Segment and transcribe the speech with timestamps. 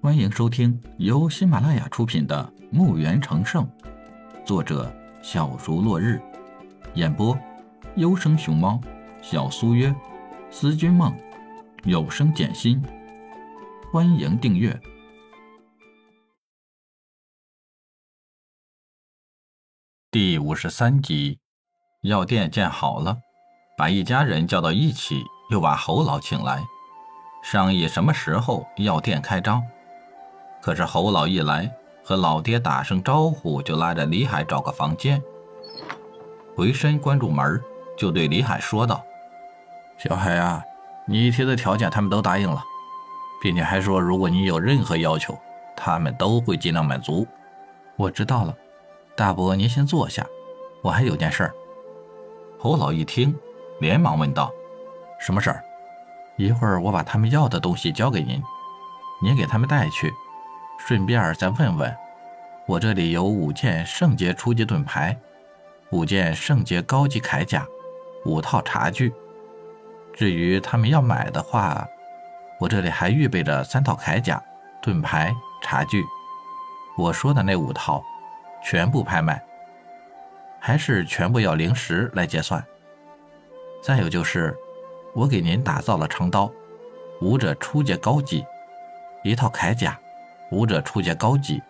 [0.00, 3.66] 欢迎收听由喜马拉雅出品的《墓园成圣》，
[4.46, 6.22] 作者小竹落日，
[6.94, 7.36] 演播
[7.96, 8.80] 优生熊猫、
[9.20, 9.92] 小苏约、
[10.52, 11.12] 思君梦、
[11.82, 12.80] 有声简心。
[13.92, 14.80] 欢迎订阅
[20.12, 21.40] 第五十三集。
[22.02, 23.16] 药店建好了，
[23.76, 26.62] 把一家人叫到一起，又把侯老请来，
[27.42, 29.60] 商议什么时候药店开张。
[30.60, 31.70] 可是侯老一来，
[32.04, 35.22] 和老爹打声招呼，就拉着李海找个房间，
[36.56, 37.60] 回身关住门，
[37.96, 39.02] 就对李海说道
[39.98, 40.62] ：“小海啊，
[41.06, 42.62] 你提的条件他们都答应了，
[43.40, 45.36] 并且还说，如果你有任何要求，
[45.76, 47.26] 他们都会尽量满足。”
[47.96, 48.54] 我知道了，
[49.16, 50.24] 大伯您先坐下，
[50.82, 51.54] 我还有件事儿。
[52.58, 53.34] 侯老一听，
[53.80, 54.52] 连忙问道
[55.18, 55.64] ：“什么事儿？”
[56.36, 58.40] 一会儿我把他们要的东西交给您，
[59.20, 60.12] 您给他们带去，
[60.78, 61.94] 顺便再问问，
[62.66, 65.14] 我这里有五件圣洁初级盾牌，
[65.90, 67.66] 五件圣洁高级铠甲，
[68.24, 69.12] 五套茶具。
[70.14, 71.86] 至于他们要买的话，
[72.58, 74.42] 我这里还预备着三套铠甲、
[74.80, 76.02] 盾牌、茶具。
[76.96, 78.02] 我说的那五套，
[78.64, 79.42] 全部拍卖。
[80.60, 82.64] 还是全部要零食来结算。
[83.80, 84.56] 再有就是，
[85.14, 86.50] 我给您打造了长刀，
[87.20, 88.44] 武者初阶高级；
[89.22, 89.96] 一套铠甲，
[90.50, 91.62] 武者出阶高级。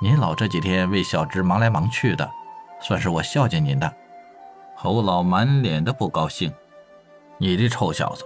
[0.00, 2.28] 您老这几天为小侄忙来忙去的，
[2.80, 3.92] 算是我孝敬您的。
[4.74, 6.52] 侯老满脸的不高兴
[7.38, 8.24] ：“你这臭小子，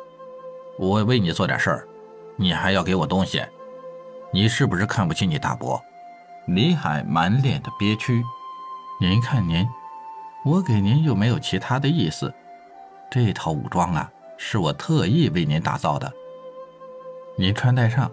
[0.79, 1.89] 我为你做点事儿，
[2.37, 3.45] 你还要给我东西？
[4.33, 5.83] 你是不是看不起你大伯？”
[6.47, 8.23] 李海满脸的憋屈。
[9.01, 9.69] 您看您，
[10.45, 12.33] 我给您又没有其他的意思。
[13.11, 16.11] 这套武装啊，是我特意为您打造的。
[17.37, 18.11] 您穿戴上，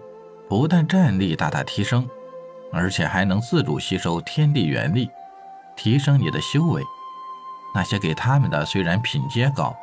[0.48, 2.08] 不但战力大大提升，
[2.72, 5.10] 而且还能自主吸收天地元力，
[5.74, 6.82] 提升你的修为。
[7.74, 9.74] 那些给他们的虽然品阶高，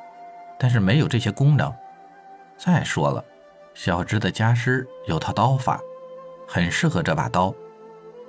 [0.58, 1.74] 但是没有这些功能。
[2.58, 3.24] 再说了，
[3.74, 5.80] 小芝的家师有套刀法，
[6.47, 7.53] 很适合这把刀。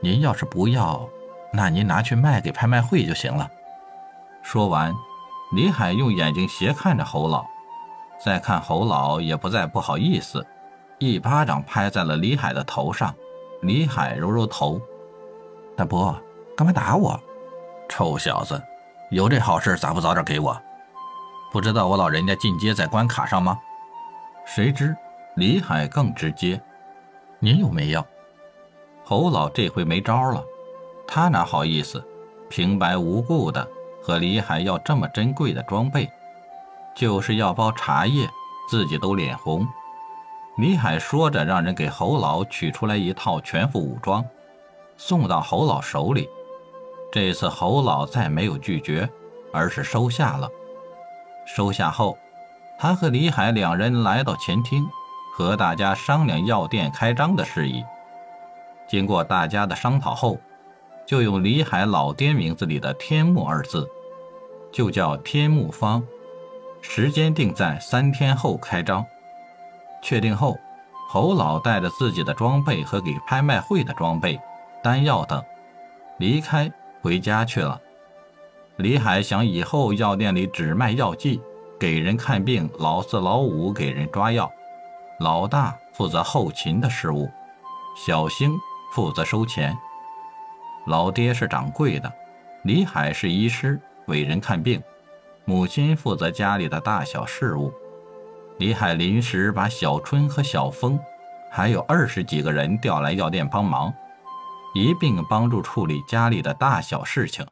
[0.01, 1.09] 您要是不要，
[1.53, 3.49] 那您拿去卖给拍卖会就行了。
[4.43, 4.93] 说完，
[5.55, 7.45] 李海用眼睛斜看着侯老，
[8.25, 10.45] 再看侯老也不再不好意思，
[11.03, 13.13] 一巴掌拍在了李海的头上。
[13.63, 14.81] 李海揉揉头
[15.77, 16.17] ：“大伯，
[16.57, 17.21] 干嘛打我？
[17.89, 18.63] 臭小子，
[19.11, 20.57] 有这好事咋不早点给我？
[21.51, 23.59] 不知道我老人家进阶在关卡上吗？”
[24.47, 24.95] 谁知
[25.35, 26.61] 李海更直接
[27.41, 28.07] ：“您有没要？”
[29.03, 30.41] 侯老这回没招了。
[31.05, 32.01] 他哪好意思，
[32.49, 33.69] 平白无故的
[34.01, 36.09] 和李海要这么珍贵的装备，
[36.95, 38.29] 就是要包茶叶，
[38.71, 39.67] 自己都脸红。
[40.57, 44.25] 李海说着，让人给侯老取出来一套全副武装，
[44.97, 46.29] 送到侯老手里。
[47.11, 49.09] 这次侯老再没有拒绝，
[49.53, 50.49] 而是收下了。
[51.47, 52.17] 收下后，
[52.79, 54.87] 他和李海两人来到前厅，
[55.35, 57.85] 和大家商量药店开张的事宜。
[58.89, 60.39] 经过大家的商讨后。
[61.05, 63.91] 就用李海老爹名字里的“天木”二字，
[64.71, 66.01] 就叫天木方。
[66.81, 69.05] 时间定在三天后开张。
[70.03, 70.59] 确定后，
[71.09, 74.39] 侯老带着自己的装备和给拍卖会的装备、
[74.83, 75.43] 丹药等，
[76.19, 76.71] 离开
[77.01, 77.81] 回家去了。
[78.77, 81.41] 李海想以后药店里只卖药剂，
[81.79, 84.51] 给人看病，老四老五给人抓药，
[85.21, 87.31] 老大负责后勤的事务，
[87.97, 88.53] 小星
[88.93, 89.77] 负责收钱。
[90.87, 92.13] 老爹是掌柜的，
[92.65, 94.81] 李海是医师，为人看病；
[95.45, 97.73] 母亲负责家里的大小事务。
[98.63, 100.97] 李海临时把小春和小峰，
[101.51, 103.93] 还有二十几个人调来药店帮忙，
[104.73, 107.45] 一并帮助处理家里的大小事情。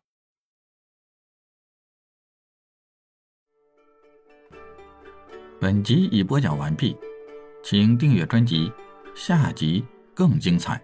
[5.60, 6.96] 本集已播讲完毕，
[7.64, 8.72] 请订阅专辑，
[9.16, 9.84] 下集
[10.14, 10.80] 更精彩。